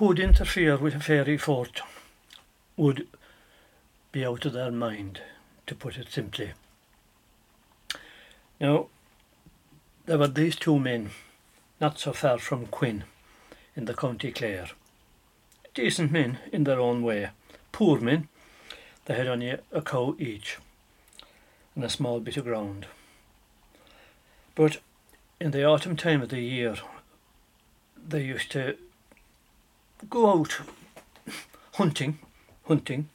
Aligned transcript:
who 0.00 0.06
would 0.06 0.18
interfere 0.18 0.78
with 0.78 0.94
a 0.94 0.98
fairy 0.98 1.36
fort 1.36 1.82
would 2.74 3.06
be 4.12 4.24
out 4.24 4.46
of 4.46 4.54
their 4.54 4.70
mind, 4.70 5.20
to 5.66 5.74
put 5.74 5.98
it 5.98 6.10
simply. 6.10 6.52
Now, 8.58 8.86
there 10.06 10.16
were 10.16 10.26
these 10.26 10.56
two 10.56 10.78
men, 10.78 11.10
not 11.82 11.98
so 11.98 12.14
far 12.14 12.38
from 12.38 12.64
Quin, 12.68 13.04
in 13.76 13.84
the 13.84 13.92
County 13.92 14.32
Clare. 14.32 14.70
Decent 15.74 16.10
men 16.10 16.38
in 16.50 16.64
their 16.64 16.80
own 16.80 17.02
way, 17.02 17.28
poor 17.70 18.00
men. 18.00 18.28
They 19.04 19.16
had 19.16 19.28
only 19.28 19.50
a 19.70 19.82
cow 19.82 20.16
each 20.18 20.56
and 21.74 21.84
a 21.84 21.90
small 21.90 22.20
bit 22.20 22.38
of 22.38 22.44
ground. 22.44 22.86
But 24.54 24.78
in 25.38 25.50
the 25.50 25.64
autumn 25.64 25.98
time 25.98 26.22
of 26.22 26.30
the 26.30 26.40
year, 26.40 26.76
they 28.08 28.22
used 28.22 28.50
to 28.52 28.78
go 30.08 30.30
out 30.30 30.60
hunting, 31.74 32.18
hunting. 32.66 33.08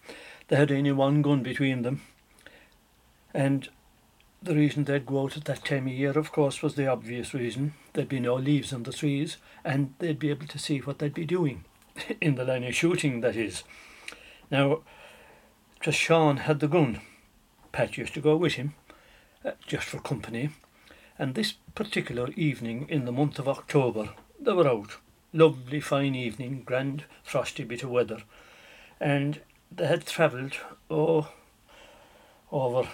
They 0.48 0.56
had 0.56 0.72
only 0.72 0.92
one 0.92 1.22
gun 1.22 1.44
between 1.44 1.82
them, 1.82 2.02
and 3.34 3.70
the 4.42 4.56
reason 4.56 4.84
they'd 4.84 5.06
go 5.06 5.24
out 5.24 5.38
at 5.38 5.46
that 5.46 5.66
time 5.66 5.88
of 5.88 5.94
year, 5.94 6.12
of 6.12 6.32
course, 6.32 6.62
was 6.62 6.76
the 6.76 6.88
obvious 6.88 7.34
reason. 7.34 7.74
There'd 7.94 8.08
be 8.08 8.20
no 8.20 8.36
leaves 8.36 8.72
on 8.72 8.84
the 8.84 8.94
trees, 8.94 9.38
and 9.64 9.96
they'd 10.00 10.20
be 10.20 10.30
able 10.30 10.48
to 10.48 10.60
see 10.60 10.80
what 10.80 11.00
they'd 11.00 11.14
be 11.14 11.26
doing 11.26 11.66
in 12.22 12.36
the 12.36 12.46
line 12.46 12.64
of 12.64 12.76
shooting. 12.76 13.22
That 13.22 13.36
is. 13.36 13.64
Now, 14.52 14.82
just 15.82 15.98
Sean 15.98 16.38
had 16.38 16.60
the 16.60 16.68
gun. 16.68 17.02
Pat 17.72 17.98
used 17.98 18.14
to 18.14 18.22
go 18.22 18.36
with 18.36 18.54
him, 18.54 18.76
uh, 19.44 19.52
just 19.66 19.88
for 19.88 20.00
company. 20.00 20.52
And 21.18 21.34
this 21.34 21.54
particular 21.74 22.30
evening 22.36 22.86
in 22.90 23.06
the 23.06 23.12
month 23.12 23.40
of 23.40 23.48
October, 23.48 24.10
they 24.40 24.54
were 24.54 24.68
out 24.68 24.98
lovely 25.36 25.82
fine 25.82 26.16
evening, 26.16 26.64
grand 26.66 27.04
frosty 27.22 27.66
bit 27.66 27.84
of 27.84 27.90
weather, 27.90 28.20
and 29.02 29.42
they 29.70 29.86
had 29.86 30.06
travelled 30.06 30.54
oh 30.90 31.30
over 32.54 32.88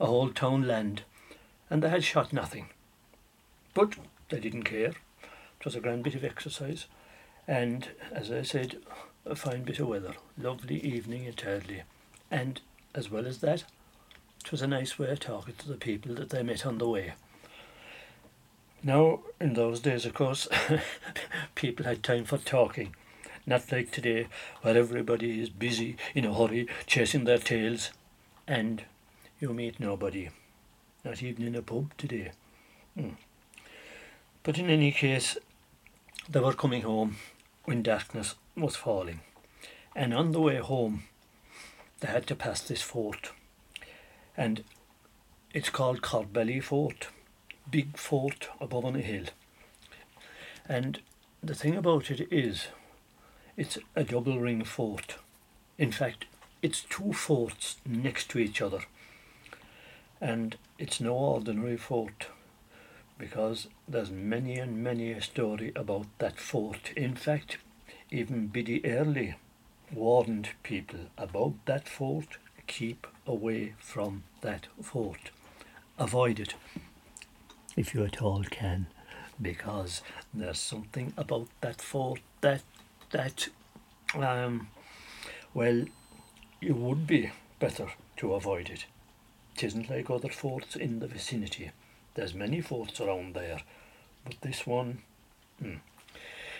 a 0.00 0.06
whole 0.06 0.30
town 0.30 0.66
land, 0.66 1.02
and 1.70 1.80
they 1.80 1.88
had 1.88 2.02
shot 2.02 2.32
nothing. 2.32 2.70
But 3.72 3.94
they 4.30 4.40
didn't 4.40 4.64
care. 4.64 4.94
It 5.60 5.64
was 5.64 5.76
a 5.76 5.80
grand 5.80 6.02
bit 6.02 6.16
of 6.16 6.24
exercise, 6.24 6.86
and 7.46 7.88
as 8.10 8.32
I 8.32 8.42
said, 8.42 8.78
a 9.24 9.36
fine 9.36 9.62
bit 9.62 9.78
of 9.78 9.86
weather, 9.86 10.14
lovely 10.36 10.80
evening 10.80 11.24
entirely, 11.24 11.82
and 12.32 12.60
as 12.96 13.10
well 13.12 13.26
as 13.26 13.38
that, 13.38 13.62
it 14.44 14.50
was 14.50 14.60
a 14.60 14.66
nice 14.66 14.98
way 14.98 15.10
of 15.10 15.20
talking 15.20 15.54
to 15.58 15.68
the 15.68 15.76
people 15.76 16.16
that 16.16 16.30
they 16.30 16.42
met 16.42 16.66
on 16.66 16.78
the 16.78 16.88
way. 16.88 17.12
Now, 18.84 19.20
in 19.40 19.54
those 19.54 19.78
days, 19.78 20.04
of 20.06 20.14
course, 20.14 20.48
people 21.54 21.86
had 21.86 22.02
time 22.02 22.24
for 22.24 22.38
talking. 22.38 22.96
Not 23.46 23.70
like 23.70 23.92
today, 23.92 24.26
where 24.62 24.76
everybody 24.76 25.40
is 25.40 25.50
busy, 25.50 25.96
in 26.16 26.24
a 26.24 26.34
hurry, 26.34 26.66
chasing 26.86 27.22
their 27.24 27.38
tails, 27.38 27.90
and 28.46 28.82
you 29.38 29.52
meet 29.52 29.78
nobody. 29.78 30.30
Not 31.04 31.22
even 31.22 31.46
in 31.46 31.54
a 31.54 31.62
pub 31.62 31.96
today. 31.96 32.32
Hmm. 32.98 33.10
But 34.42 34.58
in 34.58 34.68
any 34.68 34.90
case, 34.90 35.36
they 36.28 36.40
were 36.40 36.52
coming 36.52 36.82
home 36.82 37.16
when 37.64 37.84
darkness 37.84 38.34
was 38.56 38.74
falling. 38.74 39.20
And 39.94 40.12
on 40.12 40.32
the 40.32 40.40
way 40.40 40.56
home, 40.56 41.04
they 42.00 42.08
had 42.08 42.26
to 42.28 42.34
pass 42.34 42.60
this 42.60 42.82
fort. 42.82 43.30
And 44.36 44.64
it's 45.54 45.70
called 45.70 46.02
Corbally 46.02 46.60
Fort 46.60 47.08
big 47.72 47.96
fort 47.96 48.50
above 48.60 48.84
on 48.84 48.94
a 48.94 49.00
hill. 49.00 49.24
And 50.68 51.00
the 51.42 51.54
thing 51.54 51.74
about 51.74 52.10
it 52.10 52.28
is, 52.30 52.68
it's 53.56 53.78
a 53.96 54.04
double 54.04 54.38
ring 54.38 54.62
fort. 54.62 55.16
In 55.78 55.90
fact, 55.90 56.26
it's 56.60 56.82
two 56.82 57.12
forts 57.12 57.78
next 57.84 58.28
to 58.30 58.38
each 58.38 58.62
other. 58.62 58.82
And 60.20 60.56
it's 60.78 61.00
no 61.00 61.14
ordinary 61.14 61.76
fort 61.76 62.28
because 63.18 63.68
there's 63.88 64.10
many 64.10 64.58
and 64.58 64.84
many 64.84 65.10
a 65.12 65.20
story 65.20 65.72
about 65.74 66.06
that 66.18 66.38
fort. 66.38 66.92
In 66.96 67.16
fact, 67.16 67.56
even 68.10 68.48
Biddy 68.48 68.84
Early 68.84 69.34
warned 69.92 70.50
people 70.62 71.00
about 71.16 71.54
that 71.64 71.88
fort. 71.88 72.36
Keep 72.66 73.06
away 73.26 73.74
from 73.78 74.22
that 74.42 74.66
fort. 74.80 75.30
Avoid 75.98 76.38
it 76.38 76.54
if 77.76 77.94
you 77.94 78.04
at 78.04 78.20
all 78.20 78.44
can, 78.44 78.86
because 79.40 80.02
there's 80.32 80.58
something 80.58 81.12
about 81.16 81.48
that 81.60 81.80
fort 81.80 82.20
that 82.40 82.62
that 83.10 83.48
um 84.14 84.68
well 85.54 85.84
it 86.60 86.76
would 86.76 87.06
be 87.06 87.30
better 87.58 87.88
to 88.16 88.34
avoid 88.34 88.70
it. 88.70 88.86
It 89.56 89.64
isn't 89.64 89.90
like 89.90 90.10
other 90.10 90.30
forts 90.30 90.76
in 90.76 91.00
the 91.00 91.06
vicinity. 91.06 91.70
There's 92.14 92.34
many 92.34 92.60
forts 92.60 93.00
around 93.00 93.34
there, 93.34 93.60
but 94.24 94.40
this 94.40 94.66
one. 94.66 94.98
Hmm. 95.60 95.76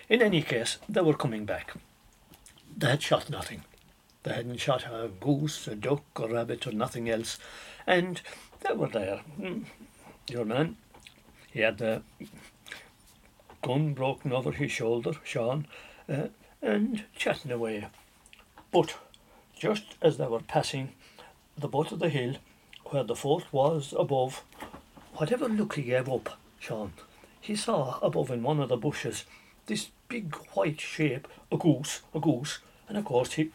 In 0.08 0.22
any 0.22 0.42
case, 0.42 0.78
they 0.88 1.00
were 1.00 1.14
coming 1.14 1.44
back. 1.44 1.72
They 2.76 2.88
had 2.88 3.02
shot 3.02 3.30
nothing. 3.30 3.62
They 4.22 4.32
hadn't 4.32 4.60
shot 4.60 4.84
a 4.86 5.08
goose, 5.08 5.66
a 5.66 5.74
duck, 5.74 6.04
a 6.16 6.28
rabbit, 6.28 6.66
or 6.66 6.72
nothing 6.72 7.08
else. 7.08 7.38
And 7.86 8.20
they 8.60 8.74
were 8.74 8.88
there. 8.88 9.22
Mm, 9.40 9.64
your 10.28 10.44
man, 10.44 10.76
he 11.52 11.60
had 11.60 11.78
the 11.78 12.02
gun 13.62 13.94
broken 13.94 14.32
over 14.32 14.52
his 14.52 14.72
shoulder, 14.72 15.12
Sean, 15.22 15.66
uh, 16.08 16.28
and 16.60 17.04
chatting 17.14 17.52
away. 17.52 17.86
But 18.70 18.96
just 19.54 19.96
as 20.00 20.16
they 20.16 20.26
were 20.26 20.40
passing 20.40 20.92
the 21.56 21.68
butt 21.68 21.92
of 21.92 21.98
the 21.98 22.08
hill, 22.08 22.36
where 22.86 23.04
the 23.04 23.14
fort 23.14 23.44
was 23.52 23.94
above, 23.98 24.42
whatever 25.14 25.48
look 25.48 25.74
he 25.74 25.82
gave 25.82 26.08
up, 26.08 26.38
Sean, 26.58 26.92
he 27.40 27.54
saw 27.54 27.98
above 28.00 28.30
in 28.30 28.42
one 28.42 28.60
of 28.60 28.68
the 28.68 28.76
bushes 28.76 29.24
this 29.66 29.90
big 30.08 30.34
white 30.54 30.80
shape, 30.80 31.28
a 31.50 31.56
goose, 31.56 32.00
a 32.14 32.20
goose, 32.20 32.58
and 32.88 32.96
of 32.98 33.04
course 33.04 33.34
he 33.34 33.50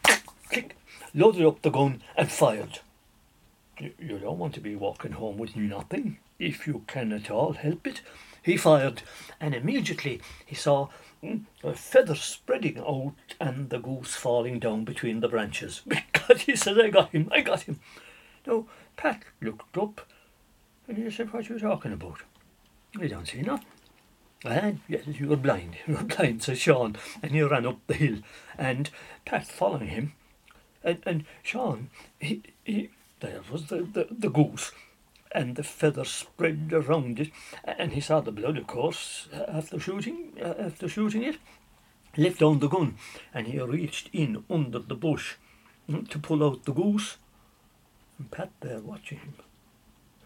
click, 0.48 0.76
loaded 1.14 1.44
up 1.44 1.62
the 1.62 1.70
gun 1.70 2.02
and 2.16 2.30
fired. 2.30 2.80
You, 3.78 3.92
you 3.98 4.18
don't 4.18 4.38
want 4.38 4.54
to 4.54 4.60
be 4.60 4.76
walking 4.76 5.12
home 5.12 5.38
with 5.38 5.56
nothing, 5.56 6.18
if 6.38 6.66
you 6.66 6.84
can 6.86 7.12
at 7.12 7.30
all 7.30 7.52
help 7.52 7.86
it. 7.86 8.00
He 8.42 8.56
fired, 8.56 9.02
and 9.40 9.54
immediately 9.54 10.20
he 10.46 10.54
saw 10.54 10.88
mm, 11.22 11.42
a 11.62 11.74
feather 11.74 12.14
spreading 12.14 12.78
out 12.78 13.14
and 13.40 13.70
the 13.70 13.78
goose 13.78 14.14
falling 14.14 14.58
down 14.58 14.84
between 14.84 15.20
the 15.20 15.28
branches. 15.28 15.82
Because 16.28 16.42
he 16.42 16.56
said, 16.56 16.78
I 16.78 16.90
got 16.90 17.10
him, 17.10 17.28
I 17.32 17.40
got 17.40 17.62
him. 17.62 17.80
Now, 18.46 18.66
Pat 18.96 19.22
looked 19.40 19.78
up 19.78 20.06
and 20.86 20.98
he 20.98 21.10
said, 21.10 21.32
What 21.32 21.48
are 21.48 21.54
you 21.54 21.58
talking 21.58 21.92
about? 21.92 22.18
I 23.00 23.06
don't 23.06 23.26
see 23.26 23.40
nothing. 23.40 23.66
And 24.44 24.80
yes, 24.88 25.06
you 25.06 25.28
were 25.28 25.36
blind, 25.36 25.76
you 25.86 25.94
were 25.94 26.04
blind, 26.04 26.42
said 26.42 26.58
Sean, 26.58 26.96
and 27.22 27.32
he 27.32 27.42
ran 27.42 27.66
up 27.66 27.78
the 27.86 27.94
hill, 27.94 28.18
and 28.56 28.90
Pat 29.24 29.46
following 29.46 29.88
him, 29.88 30.12
and, 30.84 30.98
and 31.04 31.24
Sean, 31.42 31.90
he, 32.20 32.42
he, 32.64 32.90
there 33.20 33.40
was 33.50 33.66
the, 33.66 33.78
the, 33.78 34.06
the 34.10 34.30
goose, 34.30 34.70
and 35.32 35.56
the 35.56 35.62
feather 35.62 36.04
spread 36.04 36.72
around 36.72 37.20
it, 37.20 37.30
and 37.64 37.92
he 37.92 38.00
saw 38.00 38.20
the 38.20 38.32
blood, 38.32 38.56
of 38.56 38.66
course, 38.66 39.28
after 39.48 39.78
shooting, 39.78 40.32
after 40.40 40.88
shooting 40.88 41.22
it, 41.22 41.38
left 42.16 42.40
down 42.40 42.58
the 42.58 42.68
gun, 42.68 42.96
and 43.34 43.46
he 43.46 43.60
reached 43.60 44.10
in 44.12 44.44
under 44.48 44.78
the 44.78 44.94
bush 44.94 45.34
mm, 45.88 46.08
to 46.08 46.18
pull 46.18 46.44
out 46.44 46.64
the 46.64 46.72
goose, 46.72 47.16
and 48.18 48.30
Pat 48.30 48.50
there 48.60 48.80
watching 48.80 49.18
him, 49.18 49.34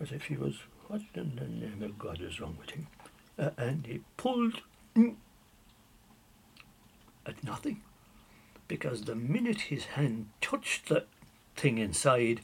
as 0.00 0.12
if 0.12 0.24
he 0.24 0.36
was, 0.36 0.60
what 0.88 1.02
in 1.14 1.36
the 1.36 1.46
name 1.46 1.82
of 1.82 1.98
God 1.98 2.20
is 2.20 2.40
wrong 2.40 2.56
with 2.60 2.70
him? 2.70 2.86
uh, 3.38 3.50
and 3.56 3.86
he 3.86 4.00
pulled 4.16 4.62
mm, 4.96 5.16
at 7.26 7.42
nothing. 7.44 7.82
Because 8.68 9.02
the 9.02 9.14
minute 9.14 9.62
his 9.62 9.84
hand 9.84 10.28
touched 10.40 10.88
the 10.88 11.04
thing 11.56 11.78
inside, 11.78 12.40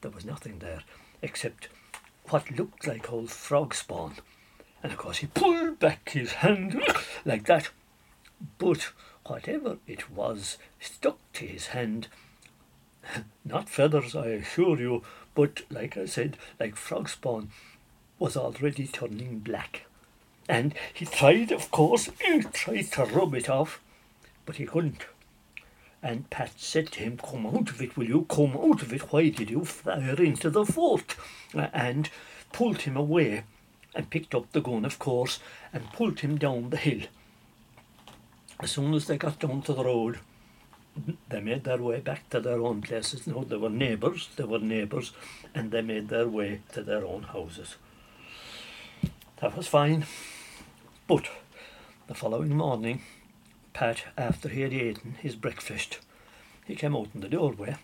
there 0.00 0.10
was 0.10 0.24
nothing 0.24 0.58
there 0.58 0.82
except 1.22 1.68
what 2.28 2.50
looked 2.50 2.86
like 2.86 3.12
old 3.12 3.30
frog 3.30 3.74
spawn. 3.74 4.14
And 4.82 4.92
of 4.92 4.98
course, 4.98 5.18
he 5.18 5.26
pulled 5.26 5.78
back 5.78 6.10
his 6.10 6.32
hand 6.34 6.82
like 7.24 7.46
that. 7.46 7.70
But 8.58 8.92
whatever 9.26 9.78
it 9.86 10.10
was 10.10 10.58
stuck 10.80 11.18
to 11.34 11.46
his 11.46 11.68
hand. 11.68 12.08
Not 13.44 13.68
feathers, 13.68 14.14
I 14.16 14.26
assure 14.28 14.78
you, 14.78 15.02
but 15.34 15.62
like 15.70 15.96
I 15.96 16.06
said, 16.06 16.36
like 16.58 16.76
frog 16.76 17.08
spawn 17.08 17.50
was 18.18 18.36
already 18.36 18.86
turning 18.86 19.38
black. 19.38 19.86
And 20.48 20.74
he 20.92 21.06
tried, 21.06 21.52
of 21.52 21.70
course, 21.70 22.10
he 22.20 22.42
tried 22.42 22.92
to 22.92 23.04
rub 23.04 23.34
it 23.34 23.48
off, 23.48 23.80
but 24.46 24.56
he 24.56 24.66
couldn't. 24.66 25.04
And 26.02 26.30
Pat 26.30 26.52
said 26.56 26.92
to 26.92 27.00
him, 27.00 27.18
Come 27.18 27.46
out 27.46 27.70
of 27.70 27.82
it, 27.82 27.96
will 27.96 28.08
you? 28.08 28.26
Come 28.28 28.56
out 28.56 28.82
of 28.82 28.92
it. 28.92 29.12
Why 29.12 29.28
did 29.28 29.50
you 29.50 29.64
fire 29.64 30.14
into 30.14 30.48
the 30.48 30.64
fort? 30.64 31.14
Uh, 31.54 31.68
and 31.72 32.08
pulled 32.52 32.82
him 32.82 32.96
away 32.96 33.44
and 33.94 34.10
picked 34.10 34.34
up 34.34 34.50
the 34.52 34.60
gun, 34.60 34.84
of 34.84 34.98
course, 34.98 35.40
and 35.72 35.92
pulled 35.92 36.20
him 36.20 36.38
down 36.38 36.70
the 36.70 36.76
hill. 36.76 37.02
As 38.60 38.70
soon 38.70 38.94
as 38.94 39.06
they 39.06 39.18
got 39.18 39.40
down 39.40 39.62
to 39.62 39.72
the 39.72 39.84
road, 39.84 40.20
they 41.28 41.40
made 41.40 41.64
their 41.64 41.78
way 41.78 42.00
back 42.00 42.28
to 42.30 42.40
their 42.40 42.60
own 42.60 42.82
places. 42.82 43.26
No, 43.26 43.44
they 43.44 43.56
were 43.56 43.70
neighbours, 43.70 44.28
they 44.36 44.44
were 44.44 44.58
neighbours, 44.58 45.12
and 45.54 45.70
they 45.70 45.82
made 45.82 46.08
their 46.08 46.28
way 46.28 46.60
to 46.72 46.82
their 46.82 47.04
own 47.04 47.24
houses. 47.24 47.76
That 49.40 49.56
was 49.56 49.66
fine. 49.66 50.04
But 51.06 51.28
the 52.06 52.14
following 52.14 52.56
morning, 52.56 53.02
Pat, 53.80 54.04
after 54.18 54.50
he 54.50 54.60
had 54.60 54.74
eaten 54.74 55.14
his 55.22 55.36
breakfast, 55.36 56.00
he 56.66 56.76
came 56.76 56.94
out 56.94 57.08
in 57.14 57.22
the 57.22 57.30
doorway, 57.30 57.76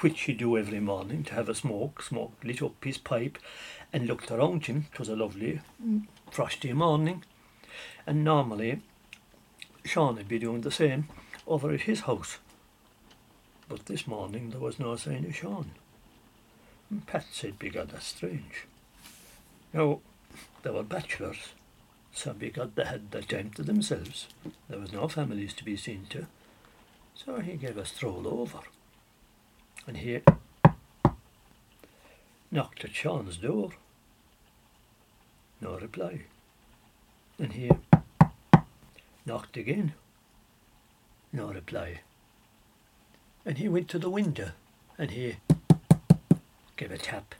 which 0.00 0.20
he 0.20 0.34
do 0.34 0.58
every 0.58 0.80
morning 0.80 1.24
to 1.24 1.32
have 1.32 1.48
a 1.48 1.54
smoke, 1.54 2.02
smoke 2.02 2.34
lit 2.44 2.60
up 2.60 2.84
his 2.84 2.98
pipe, 2.98 3.38
and 3.90 4.06
looked 4.06 4.30
around 4.30 4.66
him. 4.66 4.88
It 4.92 4.98
was 4.98 5.08
a 5.08 5.16
lovely, 5.16 5.62
frosty 6.30 6.74
morning, 6.74 7.24
and 8.06 8.22
normally 8.22 8.82
Sean 9.82 10.16
would 10.16 10.28
be 10.28 10.38
doing 10.38 10.60
the 10.60 10.70
same 10.70 11.08
over 11.46 11.72
at 11.72 11.80
his 11.88 12.00
house. 12.00 12.36
But 13.66 13.86
this 13.86 14.06
morning 14.06 14.50
there 14.50 14.60
was 14.60 14.78
no 14.78 14.94
sign 14.96 15.24
of 15.24 15.34
Sean. 15.34 15.70
And 16.90 17.06
Pat 17.06 17.24
said, 17.32 17.58
"Begad, 17.58 17.92
that's 17.92 18.08
strange." 18.08 18.66
Now, 19.72 20.00
they 20.62 20.70
were 20.70 20.82
bachelors, 20.82 21.54
so 22.12 22.32
they 22.32 22.52
had 22.56 23.10
the 23.10 23.22
time 23.22 23.50
to 23.56 23.62
themselves, 23.62 24.28
there 24.68 24.78
was 24.78 24.92
no 24.92 25.08
families 25.08 25.54
to 25.54 25.64
be 25.64 25.76
seen 25.76 26.06
to. 26.10 26.26
So 27.14 27.40
he 27.40 27.56
gave 27.56 27.76
a 27.76 27.84
stroll 27.84 28.26
over, 28.26 28.60
and 29.86 29.98
he 29.98 30.20
knocked 32.50 32.84
at 32.84 32.94
Sean's 32.94 33.36
door. 33.36 33.70
No 35.60 35.78
reply. 35.78 36.22
And 37.38 37.52
he 37.52 37.70
knocked 39.24 39.56
again. 39.56 39.92
No 41.32 41.52
reply. 41.52 42.00
And 43.44 43.58
he 43.58 43.68
went 43.68 43.88
to 43.88 43.98
the 43.98 44.10
window 44.10 44.50
and 44.98 45.10
he 45.10 45.36
gave 46.76 46.90
a 46.90 46.98
tap. 46.98 47.34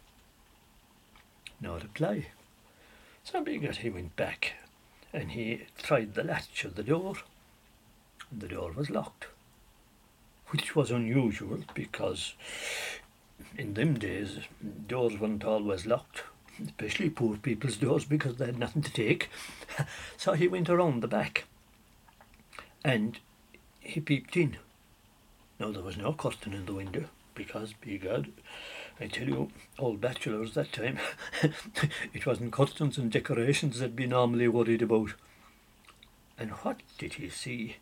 No 1.60 1.74
reply. 1.74 2.26
So 3.30 3.40
because 3.40 3.78
he 3.78 3.90
went 3.90 4.16
back 4.16 4.54
and 5.12 5.30
he 5.30 5.62
tried 5.78 6.14
the 6.14 6.24
latch 6.24 6.64
of 6.64 6.74
the 6.74 6.82
door. 6.82 7.14
The 8.36 8.48
door 8.48 8.72
was 8.72 8.90
locked, 8.90 9.26
which 10.48 10.74
was 10.74 10.90
unusual 10.90 11.60
because 11.74 12.34
in 13.56 13.74
them 13.74 13.94
days 13.94 14.38
doors 14.88 15.18
weren't 15.18 15.44
always 15.44 15.86
locked, 15.86 16.24
especially 16.64 17.10
poor 17.10 17.36
people's 17.36 17.76
doors 17.76 18.04
because 18.04 18.36
they 18.36 18.46
had 18.46 18.58
nothing 18.58 18.82
to 18.82 18.92
take. 18.92 19.30
so 20.16 20.32
he 20.32 20.48
went 20.48 20.68
around 20.68 21.00
the 21.00 21.08
back 21.08 21.44
and 22.84 23.20
he 23.78 24.00
peeped 24.00 24.36
in. 24.36 24.56
Now 25.60 25.70
there 25.70 25.82
was 25.82 25.96
no 25.96 26.12
curtain 26.12 26.52
in 26.52 26.66
the 26.66 26.74
window 26.74 27.04
because, 27.34 27.74
be 27.74 27.96
God, 27.96 28.32
I 29.00 29.06
tell 29.06 29.26
you, 29.26 29.48
old 29.78 30.00
bachelors 30.00 30.52
that 30.54 30.72
time, 30.72 30.98
it 32.12 32.26
wasn't 32.26 32.52
curtains 32.52 32.98
and 32.98 33.10
decorations 33.10 33.78
they'd 33.78 33.96
be 33.96 34.06
normally 34.06 34.46
worried 34.46 34.82
about. 34.82 35.14
And 36.38 36.50
what 36.50 36.80
did 36.98 37.14
he 37.14 37.30
see? 37.30 37.76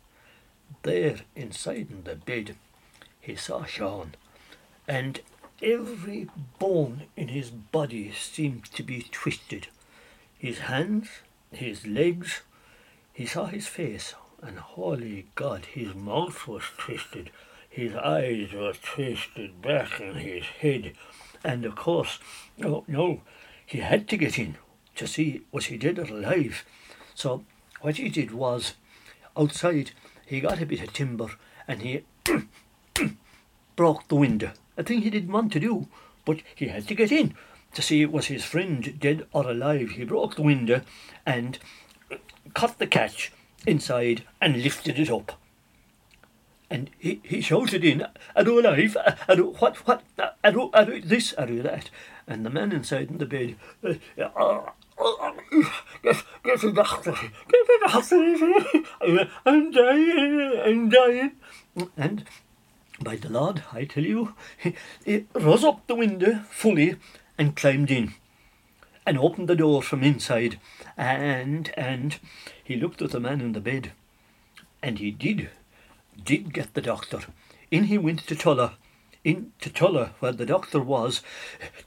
There, 0.83 1.17
inside 1.35 1.89
in 1.91 2.05
the 2.05 2.15
bed, 2.15 2.55
he 3.21 3.35
saw 3.35 3.65
Sean, 3.65 4.15
and 4.87 5.21
every 5.61 6.29
bone 6.61 7.05
in 7.17 7.29
his 7.29 7.51
body 7.51 8.13
seemed 8.13 8.67
to 8.67 8.83
be 8.85 9.03
twisted. 9.11 9.67
His 10.39 10.59
hands, 10.61 11.09
his 11.51 11.85
legs, 11.85 12.43
he 13.13 13.27
saw 13.27 13.47
his 13.47 13.67
face, 13.67 14.15
and 14.41 14.59
holy 14.59 15.27
God, 15.35 15.67
his 15.67 15.95
mouth 15.97 16.47
was 16.47 16.63
twisted 16.77 17.31
his 17.79 17.95
eyes 17.95 18.53
were 18.53 18.73
twisted 18.73 19.63
back 19.63 20.01
in 20.01 20.17
his 20.17 20.43
head, 20.43 20.95
and 21.45 21.65
of 21.65 21.77
course, 21.77 22.19
no, 22.57 22.83
no, 22.89 23.21
he 23.65 23.79
had 23.79 24.09
to 24.09 24.17
get 24.17 24.37
in 24.37 24.57
to 24.97 25.07
see 25.07 25.43
was 25.53 25.67
he 25.67 25.77
dead 25.77 25.97
or 25.97 26.07
alive. 26.07 26.65
So 27.15 27.45
what 27.81 27.99
he 27.99 28.09
did 28.09 28.33
was, 28.33 28.75
outside, 29.37 29.93
he 30.27 30.41
got 30.41 30.61
a 30.61 30.67
bit 30.67 30.83
of 30.83 30.93
timber 30.93 31.29
and 31.69 31.83
he 31.83 32.03
broke 33.77 34.09
the 34.09 34.17
window. 34.17 34.51
A 34.77 34.83
thing 34.83 35.03
he 35.03 35.11
didn't 35.11 35.31
want 35.31 35.53
to 35.53 35.61
do, 35.61 35.87
but 36.25 36.41
he 36.57 36.67
had 36.67 36.89
to 36.89 36.97
get 36.97 37.13
in 37.13 37.35
to 37.75 37.81
see 37.81 38.05
was 38.07 38.27
his 38.27 38.45
friend 38.45 38.99
dead 38.99 39.25
or 39.33 39.49
alive. 39.49 39.91
He 39.91 40.03
broke 40.03 40.35
the 40.35 40.43
window 40.43 40.81
and 41.25 41.61
cut 42.55 42.79
the 42.79 42.89
catch 42.89 43.31
inside 43.69 44.25
and 44.41 44.65
lifted 44.65 44.99
it 44.99 45.11
up 45.11 45.39
and 46.71 46.91
he, 46.99 47.21
he 47.23 47.41
shouted 47.41 47.85
in, 47.85 48.07
"Are 48.37 48.43
you 48.43 48.61
alive? 48.61 48.97
You, 49.35 49.55
what, 49.59 49.77
what, 49.87 50.03
are 50.43 50.53
you 50.53 51.01
this, 51.03 51.35
you 51.39 51.63
that? 51.63 51.91
And 52.27 52.45
the 52.45 52.51
man 52.51 52.73
inside 52.73 53.11
in 53.11 53.19
the 53.19 53.27
bed, 53.27 53.57
get, 53.83 54.01
get 56.45 56.65
a 56.65 56.73
doctor, 56.73 57.13
get 57.13 57.61
a 57.61 57.79
doctor, 57.87 59.27
I'm 59.47 59.71
dying, 59.71 60.61
I'm 60.65 60.89
dying. 60.91 61.33
And 61.97 62.25
By 63.01 63.15
the 63.17 63.29
Lord, 63.29 63.63
I 63.73 63.85
tell 63.85 64.05
you, 64.05 64.35
he, 64.57 64.75
he 65.05 65.27
rose 65.35 65.63
up 65.63 65.87
the 65.87 65.95
window 65.95 66.41
fully 66.51 66.97
and 67.37 67.55
climbed 67.55 67.91
in 67.93 68.15
and 69.07 69.17
opened 69.17 69.49
the 69.49 69.57
door 69.57 69.83
from 69.83 70.03
inside 70.03 70.59
and 70.97 71.73
and 71.77 72.19
he 72.63 72.77
looked 72.77 73.01
at 73.01 73.13
the 73.13 73.21
man 73.21 73.41
in 73.41 73.53
the 73.53 73.61
bed 73.61 73.93
and 74.83 74.99
he 74.99 75.13
did 75.13 75.49
did 76.25 76.53
get 76.53 76.75
the 76.75 76.83
doctor. 76.83 77.21
In 77.71 77.85
he 77.85 77.99
went 77.99 78.27
to 78.27 78.37
Tulla 78.37 78.77
in 79.25 79.53
to 79.61 79.71
Tulla, 79.71 80.15
where 80.21 80.33
the 80.33 80.47
doctor 80.47 80.81
was, 80.81 81.23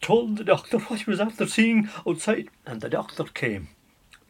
told 0.01 0.37
the 0.37 0.43
doctor 0.43 0.77
what 0.77 1.01
he 1.01 1.09
was 1.09 1.19
after 1.19 1.47
seeing 1.47 1.89
outside, 2.07 2.49
and 2.65 2.81
the 2.81 2.89
doctor 2.89 3.23
came. 3.23 3.69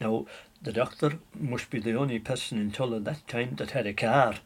Now, 0.00 0.26
the 0.62 0.72
doctor 0.72 1.18
must 1.34 1.70
be 1.70 1.80
the 1.80 1.94
only 1.94 2.18
person 2.18 2.58
in 2.58 2.70
Tulla 2.70 3.00
that 3.00 3.26
time 3.28 3.56
that 3.56 3.72
had 3.72 3.86
a 3.86 3.92
car, 3.92 4.36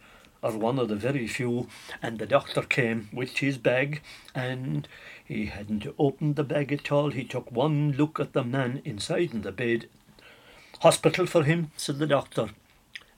or 0.42 0.52
one 0.52 0.78
of 0.78 0.88
the 0.88 0.96
very 0.96 1.26
few, 1.26 1.68
and 2.02 2.18
the 2.18 2.26
doctor 2.26 2.62
came 2.62 3.08
with 3.12 3.38
his 3.38 3.58
bag, 3.58 4.02
and 4.34 4.88
he 5.24 5.46
hadn't 5.46 5.86
opened 5.98 6.36
the 6.36 6.44
bag 6.44 6.72
at 6.72 6.90
all. 6.90 7.10
He 7.10 7.24
took 7.24 7.52
one 7.52 7.92
look 7.92 8.18
at 8.18 8.32
the 8.32 8.44
man 8.44 8.82
inside 8.84 9.32
in 9.32 9.42
the 9.42 9.52
bed. 9.52 9.88
Hospital 10.80 11.26
for 11.26 11.44
him, 11.44 11.70
said 11.76 11.98
the 11.98 12.06
doctor. 12.06 12.50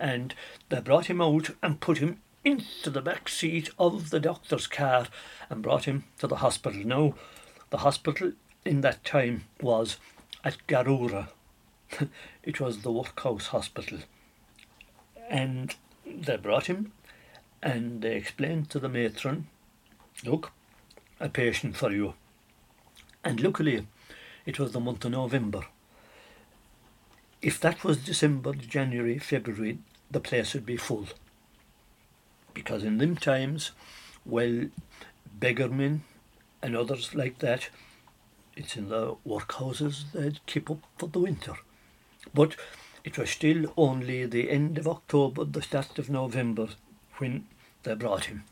And 0.00 0.35
they 0.68 0.80
brought 0.80 1.07
him 1.07 1.21
out 1.21 1.50
and 1.62 1.80
put 1.80 1.99
him 1.99 2.21
into 2.49 2.88
the 2.88 3.02
back 3.02 3.28
seat 3.28 3.69
of 3.78 4.09
the 4.09 4.19
doctor's 4.19 4.67
car 4.67 5.07
and 5.50 5.62
brought 5.62 5.85
him 5.85 6.05
to 6.19 6.26
the 6.26 6.37
hospital. 6.37 6.81
Now, 6.83 7.14
the 7.69 7.78
hospital 7.78 8.33
in 8.64 8.81
that 8.81 9.05
time 9.05 9.45
was 9.61 9.99
at 10.43 10.67
Garura. 10.67 11.28
it 12.43 12.59
was 12.59 12.78
the 12.78 12.90
workhouse 12.90 13.49
hospital. 13.49 13.99
And 15.28 15.75
they 16.07 16.38
brought 16.38 16.67
him 16.67 16.93
and 17.62 18.00
they 18.00 18.17
explained 18.17 18.71
to 18.71 18.78
the 18.78 18.88
matron, 18.88 19.49
look, 20.25 20.52
a 21.21 21.28
patient 21.28 21.76
for 21.76 21.93
you. 21.93 22.14
And 23.23 23.43
luckily, 23.43 23.87
it 24.47 24.59
was 24.59 24.73
the 24.73 24.81
month 24.81 25.05
of 25.05 25.11
November. 25.11 25.67
If 27.43 27.61
that 27.61 27.85
was 27.85 27.99
December, 27.99 28.55
January, 28.55 29.19
February, 29.19 29.81
the 30.11 30.21
place 30.21 30.55
would 30.55 30.64
be 30.64 30.78
full 30.78 31.09
because 32.59 32.83
in 32.83 32.99
them 32.99 33.15
times, 33.15 33.71
well, 34.27 34.65
beggarmen 35.38 36.00
and 36.61 36.77
others 36.77 37.15
like 37.15 37.38
that, 37.38 37.69
it's 38.57 38.77
in 38.77 38.88
the 38.88 39.15
workhouses 39.25 40.11
they'd 40.12 40.45
keep 40.47 40.69
up 40.69 40.83
for 40.97 41.07
the 41.07 41.21
winter. 41.21 41.55
But 42.35 42.57
it 43.05 43.17
was 43.17 43.31
still 43.31 43.73
only 43.77 44.27
the 44.27 44.50
end 44.50 44.77
of 44.77 44.88
October, 44.88 45.45
the 45.45 45.62
start 45.62 46.00
of 46.00 46.11
November, 46.11 46.67
when 47.19 47.47
they 47.85 47.95
brought 47.95 48.25
him. 48.25 48.43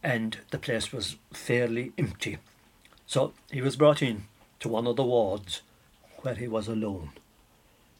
And 0.00 0.38
the 0.52 0.58
place 0.60 0.92
was 0.92 1.16
fairly 1.32 1.90
empty. 1.98 2.38
So 3.04 3.32
he 3.50 3.60
was 3.60 3.74
brought 3.74 4.00
in 4.00 4.26
to 4.60 4.68
one 4.68 4.86
of 4.86 4.94
the 4.94 5.02
wards 5.02 5.62
where 6.18 6.36
he 6.36 6.46
was 6.46 6.68
alone. 6.68 7.10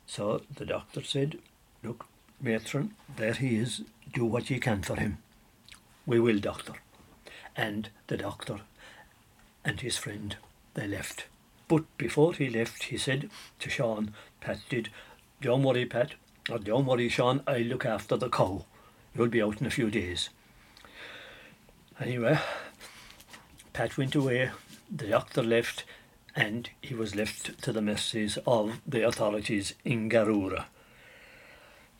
So 0.06 0.42
the 0.54 0.64
doctor 0.64 1.02
said, 1.02 1.40
Look, 1.82 2.06
matron, 2.40 2.94
there 3.16 3.34
he 3.34 3.56
is, 3.56 3.82
do 4.12 4.24
what 4.24 4.50
you 4.50 4.60
can 4.60 4.82
for 4.82 4.96
him. 4.96 5.18
We 6.06 6.20
will, 6.20 6.38
doctor. 6.38 6.74
And 7.56 7.90
the 8.06 8.16
doctor 8.16 8.60
and 9.64 9.80
his 9.80 9.98
friend, 9.98 10.36
they 10.74 10.86
left. 10.86 11.26
But 11.66 11.84
before 11.98 12.32
he 12.32 12.48
left, 12.48 12.84
he 12.84 12.96
said 12.96 13.28
to 13.58 13.68
Sean, 13.70 14.14
Pat 14.40 14.58
did, 14.68 14.88
don't 15.42 15.62
worry, 15.62 15.84
Pat, 15.84 16.14
or 16.50 16.58
don't 16.58 16.86
worry, 16.86 17.08
Sean, 17.08 17.42
I'll 17.46 17.60
look 17.60 17.84
after 17.84 18.16
the 18.16 18.30
cow. 18.30 18.64
You'll 19.14 19.28
be 19.28 19.42
out 19.42 19.60
in 19.60 19.66
a 19.66 19.70
few 19.70 19.90
days. 19.90 20.30
Anyway, 22.00 22.38
Pat 23.72 23.98
went 23.98 24.14
away, 24.14 24.50
the 24.90 25.08
doctor 25.08 25.42
left, 25.42 25.84
and 26.34 26.70
he 26.80 26.94
was 26.94 27.16
left 27.16 27.60
to 27.62 27.72
the 27.72 27.82
mercies 27.82 28.38
of 28.46 28.80
the 28.86 29.06
authorities 29.06 29.74
in 29.84 30.08
Garura. 30.08 30.66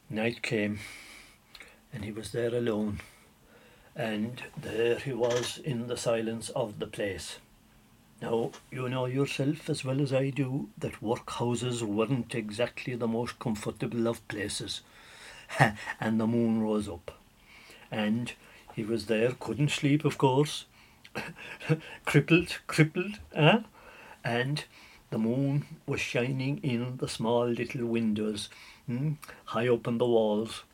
Night 0.09 0.41
came, 0.43 0.79
and 1.93 2.05
he 2.05 2.13
was 2.13 2.33
there 2.33 2.55
alone. 2.55 3.01
And 3.97 4.43
there 4.57 4.99
he 4.99 5.13
was 5.13 5.59
in 5.59 5.89
the 5.89 5.97
silence 5.97 6.51
of 6.51 6.79
the 6.79 6.87
place. 6.87 7.39
Now, 8.21 8.51
you 8.71 8.89
know 8.89 9.07
yourself 9.07 9.69
as 9.71 9.85
well 9.85 10.01
as 10.01 10.13
I 10.13 10.31
do 10.31 10.69
that 10.79 11.01
workhouses 11.01 11.83
weren't 11.83 12.35
exactly 12.35 12.95
the 12.95 13.09
most 13.09 13.39
comfortable 13.39 14.07
of 14.07 14.27
places. 14.29 14.83
and 16.01 16.21
the 16.21 16.27
moon 16.27 16.61
rose 16.61 16.89
up. 16.89 17.13
And 17.91 18.33
he 18.75 18.85
was 18.85 19.07
there, 19.07 19.33
couldn't 19.39 19.71
sleep, 19.71 20.05
of 20.05 20.19
course. 20.19 20.67
crippled, 22.05 22.59
crippled, 22.67 23.19
eh? 23.35 23.61
And 24.25 24.65
the 25.11 25.19
moon 25.19 25.65
was 25.87 26.01
shining 26.01 26.59
in 26.59 26.99
the 26.99 27.09
small 27.09 27.47
little 27.47 27.87
windows, 27.87 28.49
hmm, 28.87 29.13
high 29.47 29.69
up 29.69 29.89
on 29.89 29.99
the 29.99 30.07
walls 30.07 30.65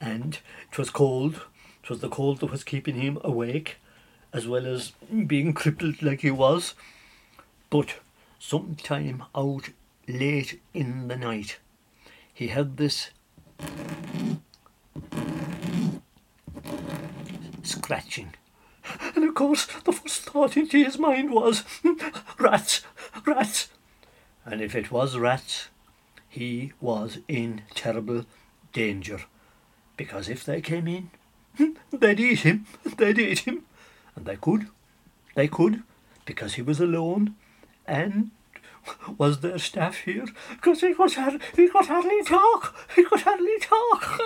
and 0.00 0.38
it 0.70 0.78
was 0.78 0.90
cold. 0.90 1.42
It 1.82 2.00
the 2.00 2.08
cold 2.08 2.40
that 2.40 2.50
was 2.50 2.64
keeping 2.64 2.96
him 2.96 3.18
awake, 3.22 3.76
as 4.32 4.48
well 4.48 4.66
as 4.66 4.92
being 5.26 5.52
crippled 5.52 6.02
like 6.02 6.20
he 6.20 6.30
was. 6.30 6.74
But 7.68 7.96
sometime 8.38 9.24
out 9.34 9.68
late 10.08 10.60
in 10.72 11.08
the 11.08 11.16
night, 11.16 11.58
he 12.32 12.48
had 12.48 12.76
this 12.76 13.10
scratching. 17.62 18.34
And 19.14 19.24
of 19.24 19.34
course, 19.34 19.66
the 19.84 19.92
first 19.92 20.22
thought 20.22 20.56
into 20.56 20.82
his 20.82 20.98
mind 20.98 21.30
was 21.30 21.64
rats, 22.38 22.82
rats. 23.26 23.68
And 24.44 24.60
if 24.60 24.74
it 24.74 24.90
was 24.90 25.16
rats, 25.16 25.68
he 26.28 26.72
was 26.80 27.18
in 27.28 27.62
terrible 27.74 28.26
danger 28.74 29.20
because 29.96 30.28
if 30.28 30.44
they 30.44 30.60
came 30.60 30.86
in, 30.86 31.10
they'd 31.92 32.20
eat 32.20 32.40
him, 32.40 32.66
they'd 32.96 33.18
eat 33.18 33.40
him. 33.40 33.64
And 34.16 34.26
they 34.26 34.36
could, 34.36 34.68
they 35.34 35.48
could, 35.48 35.82
because 36.26 36.54
he 36.54 36.62
was 36.62 36.80
alone, 36.80 37.34
and 37.86 38.30
was 39.18 39.40
their 39.40 39.58
staff 39.58 39.98
here, 39.98 40.26
because 40.50 40.80
he 40.80 40.94
could, 40.94 41.12
he 41.56 41.68
could 41.68 41.86
hardly 41.86 42.22
talk, 42.22 42.74
he 42.94 43.04
could 43.04 43.20
hardly 43.22 43.58
talk. 43.60 44.20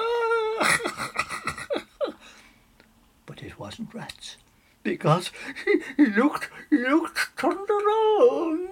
but 3.27 3.43
it 3.43 3.59
wasn't 3.59 3.95
rats, 3.95 4.37
because 4.83 5.31
he, 5.65 5.83
he 5.97 6.07
looked, 6.07 6.51
he 6.71 6.77
looked, 6.77 7.37
turned 7.39 7.71
around, 7.71 8.69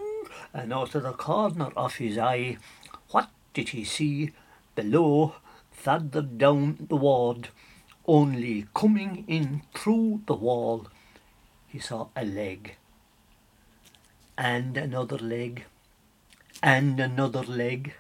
and 0.53 0.73
out 0.73 0.95
of 0.95 1.03
the 1.03 1.13
corner 1.13 1.71
of 1.77 1.97
his 1.97 2.19
eye, 2.19 2.57
what 3.11 3.31
did 3.55 3.71
he 3.71 3.85
see 3.85 4.33
below 4.75 5.35
thundered 5.87 6.37
down 6.37 6.77
the 6.89 6.97
ward, 6.97 7.49
only 8.09 8.67
coming 8.75 9.25
in 9.29 9.63
through 9.73 10.21
the 10.27 10.35
wall, 10.35 10.89
he 11.69 11.79
saw 11.79 12.09
a 12.17 12.25
leg, 12.25 12.75
and 14.37 14.77
another 14.77 15.17
leg, 15.17 15.63
and 16.61 16.99
another 16.99 17.45
leg, 17.45 17.95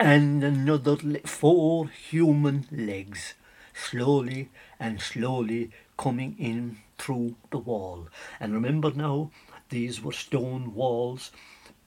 and 0.00 0.42
another 0.42 0.96
four 1.24 1.86
human 1.86 2.66
legs, 2.72 3.34
slowly 3.72 4.48
and 4.80 5.00
slowly 5.00 5.70
coming 5.96 6.34
in 6.36 6.78
through 6.98 7.36
the 7.52 7.58
wall. 7.58 8.08
And 8.40 8.52
remember 8.52 8.90
now, 8.90 9.30
these 9.68 10.02
were 10.02 10.10
stone 10.12 10.74
walls 10.74 11.30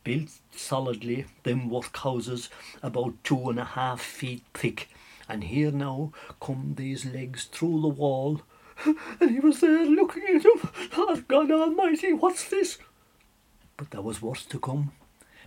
built 0.05 0.29
solidly, 0.55 1.25
them 1.43 1.69
workhouses 1.69 2.47
about 2.81 3.21
two 3.25 3.49
and 3.49 3.59
a 3.59 3.65
half 3.65 3.99
feet 3.99 4.41
thick, 4.53 4.87
and 5.29 5.43
here 5.43 5.71
now 5.71 6.11
come 6.39 6.75
these 6.75 7.05
legs 7.05 7.45
through 7.45 7.81
the 7.81 7.87
wall, 7.87 8.41
and 9.19 9.31
he 9.31 9.39
was 9.39 9.59
there 9.59 9.85
looking 9.85 10.23
at 10.23 10.45
him. 10.45 10.69
Oh, 10.95 11.23
God 11.27 11.51
Almighty, 11.51 12.13
what's 12.13 12.49
this? 12.49 12.77
But 13.75 13.91
there 13.91 14.01
was 14.01 14.21
worse 14.21 14.45
to 14.45 14.59
come, 14.59 14.91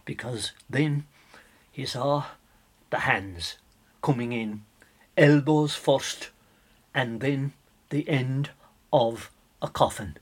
because 0.04 0.52
then 0.68 1.06
he 1.70 1.87
saw 1.87 2.25
the 2.90 3.00
hands 3.00 3.58
coming 4.02 4.32
in, 4.32 4.64
elbows 5.16 5.75
first, 5.75 6.30
and 6.94 7.20
then 7.20 7.52
the 7.90 8.08
end 8.08 8.50
of 8.92 9.30
a 9.62 9.68
coffin, 9.68 10.16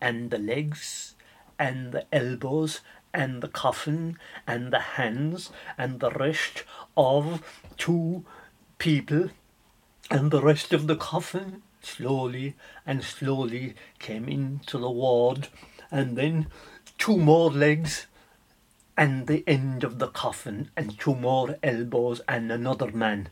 and 0.00 0.30
the 0.30 0.38
legs 0.38 1.14
and 1.58 1.92
the 1.92 2.04
elbows 2.14 2.80
and 3.12 3.42
the 3.42 3.48
coffin 3.48 4.16
and 4.46 4.72
the 4.72 4.80
hands 4.80 5.50
and 5.76 6.00
the 6.00 6.10
rest 6.10 6.64
of 6.96 7.42
two 7.76 8.24
people 8.78 9.30
and 10.10 10.30
the 10.30 10.42
rest 10.42 10.72
of 10.72 10.86
the 10.86 10.96
coffin 10.96 11.62
slowly 11.82 12.54
and 12.86 13.02
slowly 13.04 13.74
came 13.98 14.28
into 14.28 14.78
the 14.78 14.90
ward 14.90 15.48
and 15.90 16.16
then 16.16 16.46
two 16.96 17.16
more 17.16 17.50
legs 17.50 18.06
and 18.96 19.26
the 19.26 19.44
end 19.46 19.84
of 19.84 19.98
the 19.98 20.08
coffin 20.08 20.70
and 20.76 20.98
two 20.98 21.14
more 21.14 21.56
elbows 21.62 22.20
and 22.28 22.50
another 22.50 22.90
man 22.90 23.28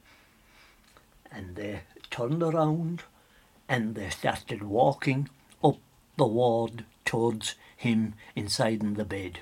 and 1.30 1.56
they 1.56 1.80
turned 2.10 2.42
around 2.42 3.02
and 3.68 3.94
they 3.94 4.08
started 4.08 4.62
walking 4.62 5.28
up 5.62 5.78
the 6.16 6.26
ward 6.26 6.84
towards 7.04 7.54
him 7.76 8.14
inside 8.34 8.82
in 8.82 8.94
the 8.94 9.04
bed. 9.04 9.40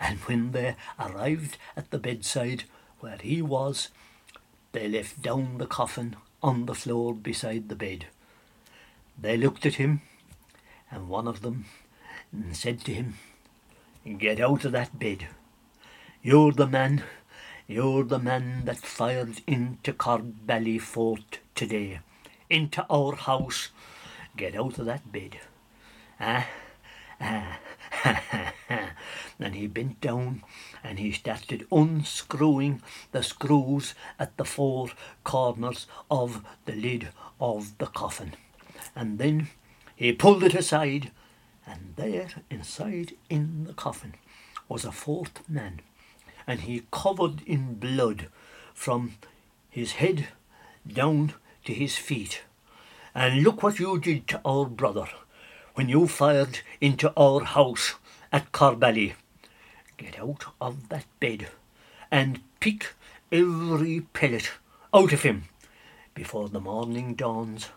And 0.00 0.18
when 0.20 0.52
they 0.52 0.76
arrived 0.98 1.58
at 1.76 1.90
the 1.90 1.98
bedside 1.98 2.64
where 3.00 3.18
he 3.20 3.40
was, 3.40 3.88
they 4.72 4.88
left 4.88 5.22
down 5.22 5.58
the 5.58 5.66
coffin 5.66 6.16
on 6.42 6.66
the 6.66 6.74
floor 6.74 7.14
beside 7.14 7.68
the 7.68 7.76
bed. 7.76 8.06
They 9.20 9.36
looked 9.36 9.66
at 9.66 9.74
him, 9.74 10.00
and 10.90 11.08
one 11.08 11.28
of 11.28 11.42
them 11.42 11.66
said 12.52 12.80
to 12.80 12.94
him, 12.94 13.14
Get 14.18 14.40
out 14.40 14.64
of 14.64 14.72
that 14.72 14.98
bed. 14.98 15.28
You're 16.22 16.52
the 16.52 16.66
man, 16.66 17.04
you're 17.66 18.04
the 18.04 18.18
man 18.18 18.64
that 18.64 18.78
fired 18.78 19.42
into 19.46 19.92
Corbally 19.92 20.80
Fort 20.80 21.38
today, 21.54 22.00
into 22.48 22.84
our 22.90 23.14
house. 23.14 23.68
Get 24.36 24.56
out 24.56 24.78
of 24.78 24.86
that 24.86 25.12
bed. 25.12 25.38
Ah, 26.18 26.48
ah, 27.20 27.58
ha, 27.90 28.22
ha, 28.30 28.52
ha. 28.68 28.90
And 29.38 29.51
he 29.62 29.68
bent 29.68 30.00
down 30.00 30.42
and 30.82 30.98
he 30.98 31.12
started 31.12 31.66
unscrewing 31.70 32.82
the 33.12 33.22
screws 33.22 33.94
at 34.18 34.36
the 34.36 34.44
four 34.44 34.88
corners 35.22 35.86
of 36.10 36.44
the 36.66 36.74
lid 36.74 37.08
of 37.40 37.78
the 37.78 37.86
coffin. 37.86 38.34
And 38.96 39.18
then 39.18 39.48
he 39.94 40.12
pulled 40.12 40.42
it 40.42 40.54
aside, 40.54 41.12
and 41.64 41.94
there 41.96 42.28
inside 42.50 43.14
in 43.30 43.64
the 43.64 43.72
coffin 43.72 44.14
was 44.68 44.84
a 44.84 44.90
fourth 44.90 45.48
man, 45.48 45.80
and 46.44 46.60
he 46.62 46.82
covered 46.90 47.42
in 47.46 47.74
blood 47.74 48.26
from 48.74 49.14
his 49.70 49.92
head 49.92 50.28
down 50.86 51.34
to 51.64 51.72
his 51.72 51.96
feet. 51.96 52.42
And 53.14 53.44
look 53.44 53.62
what 53.62 53.78
you 53.78 53.98
did 54.00 54.26
to 54.28 54.40
our 54.44 54.66
brother 54.66 55.06
when 55.74 55.88
you 55.88 56.08
fired 56.08 56.60
into 56.80 57.12
our 57.16 57.44
house 57.44 57.94
at 58.32 58.50
Corbally. 58.50 59.14
Get 60.02 60.18
out 60.18 60.46
of 60.60 60.88
that 60.88 61.06
bed 61.20 61.46
and 62.10 62.40
pick 62.58 62.94
every 63.30 64.00
pellet 64.00 64.50
out 64.92 65.12
of 65.12 65.22
him 65.22 65.44
before 66.12 66.48
the 66.48 66.60
morning 66.60 67.14
dawns, 67.14 67.68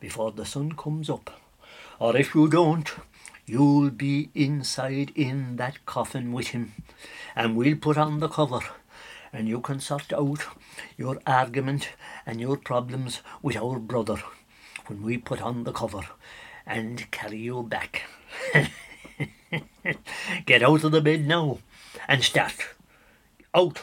before 0.00 0.32
the 0.32 0.46
sun 0.46 0.72
comes 0.72 1.10
up. 1.10 1.38
Or 1.98 2.16
if 2.16 2.34
you 2.34 2.48
don't, 2.48 2.90
you'll 3.44 3.90
be 3.90 4.30
inside 4.34 5.12
in 5.14 5.56
that 5.56 5.84
coffin 5.84 6.32
with 6.32 6.48
him, 6.48 6.72
and 7.34 7.54
we'll 7.56 7.76
put 7.76 7.98
on 7.98 8.20
the 8.20 8.28
cover, 8.28 8.60
and 9.30 9.46
you 9.46 9.60
can 9.60 9.78
sort 9.78 10.14
out 10.14 10.46
your 10.96 11.20
argument 11.26 11.90
and 12.24 12.40
your 12.40 12.56
problems 12.56 13.20
with 13.42 13.56
our 13.56 13.78
brother 13.78 14.22
when 14.86 15.02
we 15.02 15.18
put 15.18 15.42
on 15.42 15.64
the 15.64 15.72
cover 15.72 16.06
and 16.66 17.10
carry 17.10 17.38
you 17.38 17.62
back. 17.62 18.04
Get 20.46 20.62
out 20.62 20.84
of 20.84 20.92
the 20.92 21.00
bed 21.02 21.26
now 21.26 21.58
and 22.08 22.22
start. 22.22 22.54
Out. 23.54 23.82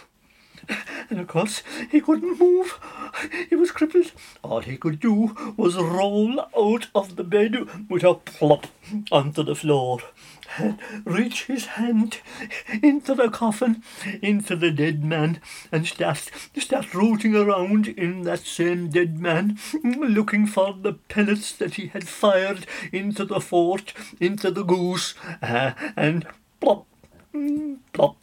And 1.10 1.20
of 1.20 1.28
course, 1.28 1.62
he 1.92 2.00
couldn't 2.00 2.40
move. 2.40 2.80
He 3.50 3.56
was 3.56 3.72
crippled. 3.72 4.12
All 4.42 4.62
he 4.62 4.78
could 4.78 5.00
do 5.00 5.36
was 5.58 5.76
roll 5.76 6.40
out 6.40 6.88
of 6.96 7.16
the 7.16 7.24
bed 7.24 7.90
with 7.90 8.04
a 8.04 8.14
plop 8.14 8.68
onto 9.12 9.44
the 9.44 9.56
floor 9.56 10.00
and 10.58 10.80
reach 11.06 11.46
his 11.46 11.66
hand 11.66 12.20
into 12.82 13.16
the 13.16 13.30
coffin, 13.30 13.84
into 14.22 14.56
the 14.56 14.72
dead 14.72 15.04
man, 15.04 15.42
and 15.72 15.88
start, 15.88 16.30
start 16.58 16.94
rooting 16.94 17.36
around 17.36 17.88
in 17.88 18.22
that 18.24 18.40
same 18.40 18.90
dead 18.90 19.20
man, 19.20 19.58
looking 19.84 20.46
for 20.46 20.74
the 20.74 20.94
pellets 20.94 21.52
that 21.54 21.76
he 21.76 21.88
had 21.88 22.08
fired 22.08 22.66
into 22.92 23.26
the 23.26 23.42
fort, 23.42 23.94
into 24.20 24.52
the 24.52 24.64
goose, 24.64 25.16
uh, 25.42 25.74
and 25.96 26.28
plop, 27.94 28.16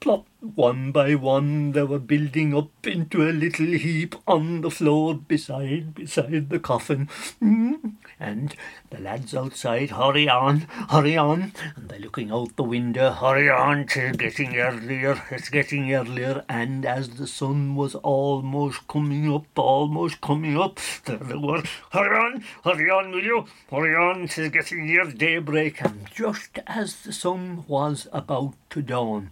plop. 0.00 0.24
One 0.40 0.92
by 0.92 1.16
one 1.16 1.72
they 1.72 1.82
were 1.82 1.98
building 1.98 2.54
up 2.54 2.86
into 2.86 3.28
a 3.28 3.32
little 3.32 3.66
heap 3.66 4.14
on 4.24 4.60
the 4.60 4.70
floor 4.70 5.16
beside 5.16 5.96
beside 5.96 6.48
the 6.48 6.60
coffin. 6.60 7.08
Mm. 7.42 7.94
And 8.20 8.54
the 8.90 9.00
lads 9.00 9.34
outside, 9.34 9.90
hurry 9.90 10.28
on, 10.28 10.60
hurry 10.90 11.16
on, 11.16 11.52
and 11.74 11.88
they're 11.88 11.98
looking 11.98 12.30
out 12.30 12.54
the 12.54 12.62
window, 12.62 13.10
hurry 13.10 13.50
on, 13.50 13.80
it's 13.80 14.16
getting 14.16 14.56
earlier, 14.56 15.20
it's 15.30 15.48
getting 15.48 15.92
earlier, 15.92 16.44
and 16.48 16.86
as 16.86 17.10
the 17.10 17.26
sun 17.26 17.74
was 17.74 17.96
almost 17.96 18.86
coming 18.86 19.32
up, 19.32 19.46
almost 19.56 20.20
coming 20.20 20.56
up, 20.56 20.78
there 21.04 21.18
they 21.18 21.36
were, 21.36 21.62
hurry 21.92 22.16
on, 22.16 22.44
hurry 22.64 22.90
on, 22.90 23.10
will 23.10 23.22
you, 23.22 23.44
hurry 23.70 23.94
on, 23.94 24.22
it's 24.22 24.36
getting 24.36 24.86
near 24.86 25.04
daybreak, 25.04 25.82
and 25.82 26.06
just 26.12 26.58
as 26.66 27.02
the 27.02 27.12
sun 27.12 27.64
was 27.68 28.08
about 28.12 28.54
to 28.70 28.82
dawn, 28.82 29.30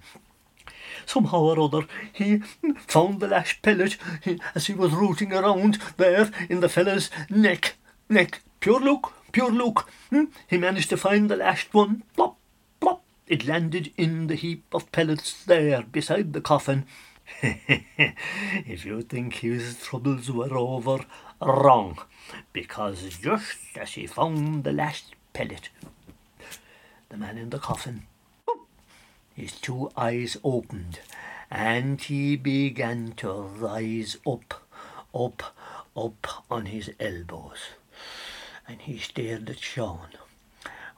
somehow 1.06 1.38
or 1.38 1.60
other 1.60 1.86
he 2.12 2.38
found 2.86 3.20
the 3.20 3.28
last 3.28 3.62
pellet 3.62 3.96
as 4.54 4.66
he 4.66 4.74
was 4.74 4.92
rooting 4.92 5.32
around 5.32 5.78
there 5.96 6.30
in 6.50 6.60
the 6.60 6.68
fellow's 6.68 7.10
neck. 7.30 7.76
Neck. 8.08 8.42
Pure 8.60 8.80
luck, 8.80 9.12
pure 9.32 9.52
luck. 9.52 9.88
Hmm? 10.10 10.24
He 10.48 10.58
managed 10.58 10.90
to 10.90 10.96
find 10.96 11.30
the 11.30 11.36
last 11.36 11.72
one. 11.72 12.02
Plop, 12.14 12.36
plop. 12.80 13.02
It 13.26 13.46
landed 13.46 13.92
in 13.96 14.26
the 14.26 14.34
heap 14.34 14.64
of 14.72 14.90
pellets 14.92 15.44
there 15.44 15.82
beside 15.82 16.32
the 16.32 16.40
coffin. 16.40 16.86
if 17.42 18.84
you 18.84 19.02
think 19.02 19.34
his 19.34 19.80
troubles 19.82 20.30
were 20.30 20.56
over, 20.56 21.04
wrong. 21.40 21.98
Because 22.52 23.18
just 23.18 23.76
as 23.76 23.92
he 23.92 24.06
found 24.06 24.64
the 24.64 24.72
last 24.72 25.14
pellet, 25.32 25.68
the 27.08 27.16
man 27.16 27.38
in 27.38 27.50
the 27.50 27.58
coffin 27.58 28.06
his 29.36 29.52
two 29.52 29.90
eyes 29.98 30.38
opened, 30.42 30.98
and 31.50 32.00
he 32.00 32.36
began 32.36 33.12
to 33.18 33.30
rise 33.30 34.16
up, 34.26 34.66
up, 35.14 35.54
up 35.94 36.26
on 36.50 36.64
his 36.66 36.90
elbows. 36.98 37.58
And 38.66 38.80
he 38.80 38.96
stared 38.96 39.50
at 39.50 39.58
Sean. 39.58 40.08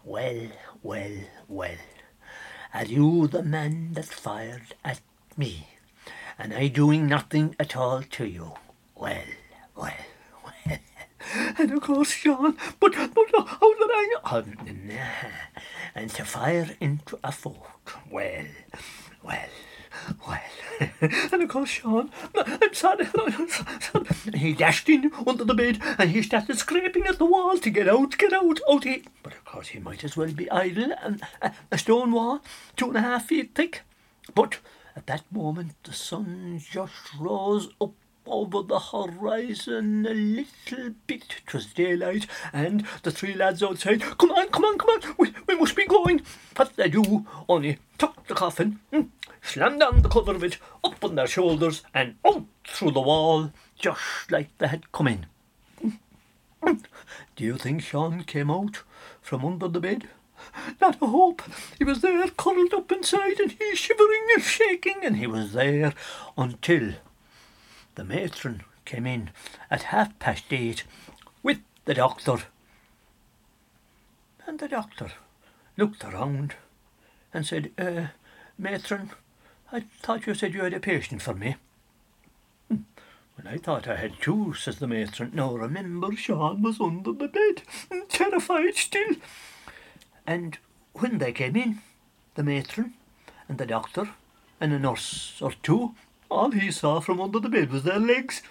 Well, 0.05 0.53
well, 0.85 1.17
well, 1.49 1.79
are 2.73 2.85
you 2.85 3.27
the 3.27 3.43
man 3.43 3.95
that 3.95 4.05
fired 4.07 4.73
at 4.85 5.01
me, 5.37 5.67
and 6.39 6.55
I 6.55 6.69
doing 6.69 7.09
nothing 7.09 7.57
at 7.59 7.77
all 7.77 8.03
to 8.03 8.25
you? 8.25 8.53
Well, 8.95 9.27
well, 9.75 9.93
well. 10.45 10.79
And 11.59 11.73
of 11.73 11.83
course, 11.83 12.13
Sean, 12.13 12.57
but, 12.79 12.93
but 12.93 13.27
how 13.35 13.75
did 13.75 13.91
I 13.93 14.09
know? 14.13 14.18
Oh, 14.18 14.18
nah. 14.18 14.18
And 15.95 16.11
to 16.11 16.25
fire 16.25 16.77
into 16.81 17.19
a 17.25 17.33
fort 17.33 17.57
well, 18.11 18.45
well, 19.23 19.49
well. 20.27 20.41
and 21.01 21.43
of 21.43 21.49
course, 21.49 21.71
Sean, 21.71 22.11
I'm 22.35 22.75
sorry, 22.75 23.07
he 24.35 24.53
dashed 24.53 24.89
in 24.91 25.11
under 25.27 25.45
the 25.45 25.55
bed 25.55 25.81
and 25.99 26.11
he 26.11 26.23
started 26.23 26.59
scraping 26.59 27.07
at 27.07 27.19
the 27.19 27.25
wall 27.25 27.57
to 27.59 27.71
get 27.71 27.89
out, 27.89 28.19
get 28.19 28.33
out, 28.35 28.61
out 28.71 28.85
here. 28.85 29.01
But 29.23 29.33
of 29.33 29.45
course, 29.45 29.69
he 29.69 29.79
might 29.79 30.05
as 30.05 30.17
well 30.17 30.33
be 30.33 30.51
idle 30.51 30.93
and 31.03 31.23
a, 31.41 31.53
a 31.71 31.79
stone 31.79 32.13
wall, 32.13 32.43
two 32.77 32.89
and 32.89 32.99
a 32.99 33.01
half 33.01 33.27
feet 33.27 33.55
thick. 33.55 33.83
But 34.35 34.59
at 34.95 35.07
that 35.07 35.25
moment, 35.33 35.73
the 35.85 35.93
sun 35.95 36.61
just 36.71 37.15
rose 37.19 37.69
up 37.81 37.95
over 38.29 38.63
the 38.63 38.79
horizon 38.79 40.07
a 40.07 40.15
little 40.15 40.95
bit. 41.07 41.37
It 41.47 41.55
was 41.55 41.67
daylight, 41.67 42.27
and 42.53 42.87
the 43.03 43.11
three 43.11 43.35
lads 43.35 43.63
outside, 43.63 44.03
come 44.03 44.31
on, 44.33 44.49
come 44.49 44.65
on, 44.65 44.79
come 44.79 44.91
on, 44.91 45.15
we, 45.19 45.33
we 45.47 45.57
must 45.57 45.77
be 45.77 45.87
going. 45.87 46.23
What 46.57 46.77
they 46.77 46.89
do, 46.89 47.27
only 47.49 47.79
took 47.99 48.27
the 48.27 48.35
coffin, 48.35 48.81
hmm, 48.93 49.03
slammed 49.43 49.81
down 49.81 50.03
the 50.03 50.09
cover 50.09 50.35
of 50.35 50.45
it, 50.45 50.59
up 50.85 51.03
on 51.05 51.15
their 51.15 51.27
shoulders, 51.27 51.83
and 51.95 52.17
out 52.25 52.45
through 52.67 52.93
the 52.93 53.01
wall, 53.01 53.53
just 53.79 54.31
like 54.31 54.57
they 54.59 54.69
had 54.69 54.93
come 54.93 55.09
in. 55.09 55.27
Do 56.63 57.45
you 57.45 57.57
think 57.57 57.83
Sean 57.83 58.25
came 58.25 58.51
out 58.51 58.83
from 59.23 59.45
under 59.45 59.69
the 59.69 59.81
bed? 59.81 60.09
Not 60.81 61.01
a 61.03 61.07
hope. 61.07 61.43
He 61.79 61.85
was 61.85 62.01
there, 62.01 62.29
curled 62.31 62.75
up 62.75 62.91
inside, 62.93 63.41
and 63.41 63.53
he 63.53 63.75
shivering 63.75 64.27
and 64.35 64.43
shaking, 64.43 64.97
and 65.03 65.17
he 65.17 65.27
was 65.27 65.53
there 65.53 65.95
until 66.37 66.95
the 67.99 68.05
matron 68.05 68.63
came 68.85 69.09
in 69.09 69.31
at 69.73 69.83
half 69.83 70.17
past 70.21 70.45
eight 70.53 70.85
with 71.43 71.59
the 71.85 71.95
doctor. 71.95 72.39
And 74.47 74.61
the 74.61 74.69
doctor 74.69 75.11
looked 75.77 76.05
around 76.05 76.55
and 77.35 77.45
said, 77.45 77.73
uh, 77.77 78.07
Matron, 78.57 79.11
I 79.73 79.81
thought 80.01 80.29
you 80.29 80.35
said 80.35 80.55
you 80.55 80.63
had 80.63 80.75
a 80.75 80.81
patient 80.81 81.23
for 81.23 81.35
me. 81.35 81.57
Hmm. 82.69 82.83
Well, 83.37 83.53
I 83.53 83.59
thought 83.59 83.89
I 83.89 83.97
had 83.97 84.21
two, 84.21 84.55
says 84.55 84.79
the 84.79 84.87
matron. 84.87 85.33
Now 85.35 85.57
remember, 85.57 86.15
Sean 86.15 86.63
was 86.63 86.81
under 86.81 87.13
the 87.13 87.27
bed, 87.27 87.63
terrified 88.09 88.77
still. 88.77 89.17
And 90.25 90.57
when 90.93 91.19
they 91.19 91.33
came 91.33 91.57
in, 91.57 91.81
the 92.37 92.45
matron 92.45 92.95
and 93.49 93.59
the 93.59 93.67
doctor 93.67 94.11
and 94.61 94.73
a 94.73 94.79
nurse 94.79 95.43
or 95.43 95.53
two 95.65 95.97
all 96.31 96.51
he 96.51 96.71
saw 96.71 97.01
from 97.01 97.21
under 97.21 97.39
the 97.41 97.49
bed 97.49 97.71
was 97.73 97.83
their 97.83 97.99
legs. 97.99 98.43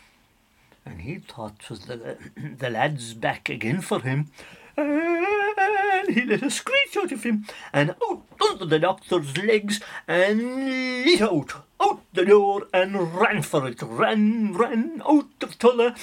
and 0.86 1.02
he 1.02 1.16
thought 1.16 1.70
was 1.70 1.82
the, 1.82 2.18
the 2.58 2.70
lad's 2.70 3.13
back 3.13 3.50
again 3.50 3.82
for 3.82 4.02
him. 4.02 4.32
And 4.78 6.10
he 6.16 6.24
let 6.24 6.44
a 6.44 6.52
screech 6.52 6.96
out 6.98 7.12
of 7.12 7.24
him, 7.24 7.46
and 7.74 7.96
out 8.08 8.22
under 8.50 8.66
the 8.66 8.80
doctor's 8.80 9.36
legs, 9.38 9.80
and 10.08 11.04
lit 11.06 11.22
out, 11.22 11.54
out 11.82 12.02
the 12.13 12.26
door, 12.26 12.68
and 12.74 13.13
ran 13.16 13.42
for 13.42 13.68
it, 13.68 13.82
ran, 13.82 14.54
ran 14.54 15.02
out 15.06 15.28
of 15.42 15.58
Tulla, 15.58 15.96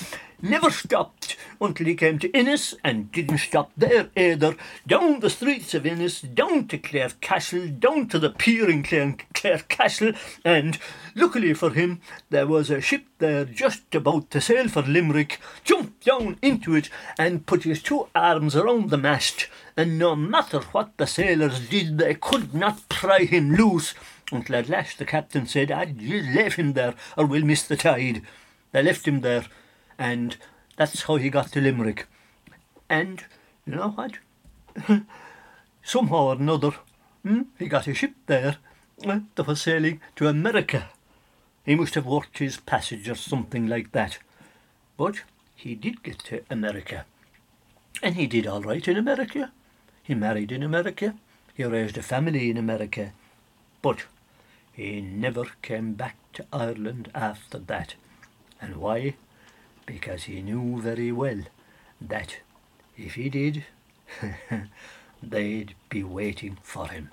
never 0.45 0.71
stopped 0.71 1.37
until 1.61 1.87
he 1.87 1.95
came 1.95 2.19
to 2.19 2.35
Ennis, 2.35 2.75
and 2.85 3.11
didn't 3.11 3.39
stop 3.39 3.73
there 3.77 4.11
either. 4.17 4.57
Down 4.87 5.21
the 5.21 5.31
streets 5.31 5.73
of 5.75 5.87
Ennis, 5.87 6.21
down 6.21 6.69
to 6.69 6.79
Clare 6.79 7.13
Castle, 7.21 7.69
down 7.69 8.09
to 8.09 8.19
the 8.19 8.31
pier 8.31 8.69
in 8.69 8.83
Clare, 8.83 9.17
Clare 9.33 9.65
Castle, 9.69 10.13
and 10.45 10.79
luckily 11.15 11.55
for 11.55 11.71
him, 11.71 12.01
there 12.31 12.47
was 12.47 12.71
a 12.71 12.81
ship 12.81 13.05
there 13.19 13.45
just 13.45 13.95
about 13.95 14.31
to 14.31 14.41
sail 14.41 14.69
for 14.69 14.83
Limerick, 14.83 15.41
jumped 15.65 16.05
down 16.05 16.39
into 16.43 16.75
it, 16.75 16.91
and 17.19 17.47
put 17.47 17.65
his 17.65 17.83
two 17.83 18.09
arms 18.15 18.55
around 18.55 18.91
the 18.91 18.99
mast, 18.99 19.49
and 19.77 19.99
no 19.99 20.15
matter 20.15 20.61
what 20.73 20.97
the 20.99 21.07
sailors 21.07 21.69
did, 21.69 21.99
they 21.99 22.15
could 22.15 22.55
not 22.55 22.89
pry 22.89 23.21
him 23.21 23.55
loose. 23.55 23.95
Until 24.33 24.57
at 24.57 24.69
last 24.69 24.99
the 24.99 25.05
captain 25.05 25.47
said, 25.47 25.69
just 25.69 25.99
leave 25.99 26.55
him 26.55 26.73
there, 26.73 26.95
or 27.17 27.27
we'll 27.27 27.45
miss 27.45 27.63
the 27.63 27.77
tide. 27.77 28.23
They 28.73 28.83
left 28.83 29.07
him 29.07 29.21
there, 29.21 29.45
and 29.99 30.37
that's 30.77 31.03
how 31.03 31.17
he 31.17 31.31
got 31.31 31.53
to 31.53 31.61
Limerick. 31.61 32.07
And 32.89 33.25
you 33.67 33.75
know 33.77 33.91
what? 33.91 34.19
Somehow 35.83 36.17
or 36.17 36.35
another, 36.35 36.73
hmm, 37.23 37.43
he 37.59 37.67
got 37.67 37.87
a 37.87 37.95
ship 37.95 38.15
there 38.27 38.57
uh, 39.07 39.21
that 39.35 39.47
was 39.47 39.63
sailing 39.63 40.01
to 40.17 40.29
America. 40.29 40.89
He 41.65 41.75
must 41.75 41.95
have 41.95 42.07
worked 42.07 42.39
his 42.39 42.59
passage 42.59 43.09
or 43.09 43.15
something 43.15 43.67
like 43.67 43.93
that. 43.93 44.19
But 44.97 45.23
he 45.55 45.75
did 45.75 46.03
get 46.03 46.19
to 46.21 46.43
America. 46.51 47.07
And 48.03 48.17
he 48.17 48.27
did 48.27 48.47
all 48.47 48.61
right 48.61 48.87
in 48.87 48.97
America. 48.97 49.53
He 50.03 50.15
married 50.15 50.53
in 50.53 50.63
America. 50.63 51.15
He 51.55 51.65
raised 51.65 51.97
a 51.97 52.03
family 52.03 52.51
in 52.51 52.57
America. 52.57 53.13
But 53.81 54.05
he 54.73 55.01
never 55.01 55.45
came 55.63 55.95
back 55.95 56.17
to 56.35 56.45
Ireland 56.53 57.11
after 57.15 57.59
that. 57.59 57.95
And 58.61 58.77
why? 58.77 59.15
Because 59.87 60.25
he 60.25 60.43
knew 60.43 60.81
very 60.81 61.13
well 61.13 61.43
that 62.01 62.39
if 62.97 63.15
he 63.15 63.29
did, 63.29 63.65
they'd 65.23 65.75
be 65.89 66.03
waiting 66.03 66.59
for 66.63 66.89
him. 66.89 67.11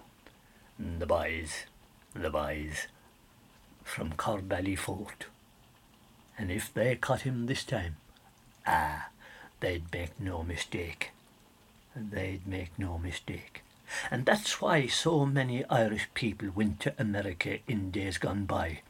The 0.79 1.05
boys, 1.05 1.65
the 2.13 2.29
boys 2.29 2.87
from 3.83 4.13
Corbally 4.13 4.77
Fort. 4.77 5.25
And 6.37 6.51
if 6.51 6.73
they 6.73 6.95
caught 6.95 7.21
him 7.21 7.45
this 7.45 7.63
time, 7.63 7.97
ah, 8.65 9.09
they'd 9.59 9.91
make 9.91 10.19
no 10.19 10.43
mistake. 10.43 11.11
They'd 11.95 12.47
make 12.47 12.71
no 12.77 12.97
mistake. 12.97 13.63
And 14.09 14.25
that's 14.25 14.61
why 14.61 14.87
so 14.87 15.25
many 15.25 15.65
Irish 15.65 16.07
people 16.13 16.49
went 16.55 16.79
to 16.81 16.93
America 16.97 17.59
in 17.67 17.91
days 17.91 18.17
gone 18.17 18.45
by. 18.45 18.81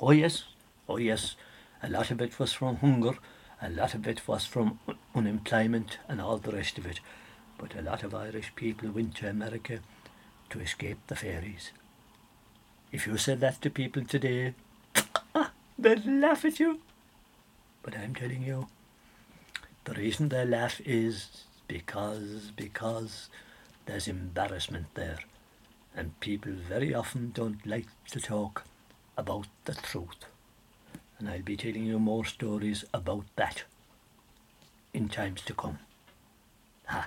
Oh, 0.00 0.10
yes, 0.10 0.44
oh, 0.88 0.96
yes, 0.96 1.36
a 1.82 1.88
lot 1.88 2.10
of 2.10 2.20
it 2.20 2.38
was 2.38 2.52
from 2.52 2.76
hunger, 2.76 3.14
a 3.60 3.68
lot 3.68 3.94
of 3.94 4.06
it 4.06 4.26
was 4.28 4.46
from 4.46 4.78
unemployment 5.14 5.98
and 6.08 6.20
all 6.20 6.38
the 6.38 6.52
rest 6.52 6.78
of 6.78 6.86
it. 6.86 7.00
But 7.58 7.74
a 7.74 7.82
lot 7.82 8.02
of 8.02 8.14
Irish 8.14 8.52
people 8.54 8.90
went 8.90 9.16
to 9.16 9.28
America 9.28 9.80
to 10.50 10.60
escape 10.60 10.98
the 11.06 11.16
fairies. 11.16 11.72
If 12.92 13.06
you 13.06 13.16
said 13.16 13.40
that 13.40 13.60
to 13.62 13.70
people 13.70 14.04
today, 14.04 14.54
ah, 15.34 15.50
they'd 15.78 16.06
laugh 16.06 16.44
at 16.44 16.60
you. 16.60 16.80
But 17.82 17.96
I'm 17.96 18.14
telling 18.14 18.42
you, 18.42 18.68
the 19.84 19.94
reason 19.94 20.28
they 20.28 20.44
laugh 20.44 20.80
is 20.84 21.44
because, 21.66 22.52
because 22.54 23.28
there's 23.86 24.06
embarrassment 24.06 24.86
there. 24.94 25.18
And 25.96 26.18
people 26.20 26.52
very 26.52 26.94
often 26.94 27.32
don't 27.32 27.66
like 27.66 27.88
to 28.10 28.20
talk 28.20 28.64
about 29.16 29.46
the 29.64 29.74
truth. 29.74 30.26
And 31.22 31.30
I'll 31.30 31.40
be 31.40 31.56
telling 31.56 31.84
you 31.84 32.00
more 32.00 32.24
stories 32.24 32.84
about 32.92 33.24
that 33.36 33.62
in 34.92 35.08
times 35.08 35.40
to 35.42 35.54
come. 35.54 35.78
Ha. 36.86 37.06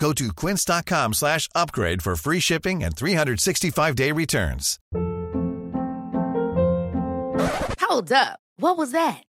Go 0.00 0.12
to 0.12 0.32
quince.com 0.32 1.14
slash 1.14 1.48
upgrade 1.54 2.02
for 2.02 2.16
free 2.16 2.40
shipping 2.40 2.82
and 2.84 2.94
365-day 2.94 4.12
returns. 4.12 4.78
Hold 7.80 8.12
up. 8.12 8.38
What 8.56 8.76
was 8.76 8.92
that? 8.92 9.22